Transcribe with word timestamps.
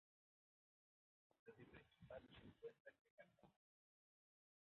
Su 1.45 1.51
sede 1.51 1.55
principal 1.69 2.21
se 2.31 2.47
encuentra 2.47 2.91
en 2.91 3.03
Yakarta. 3.03 3.47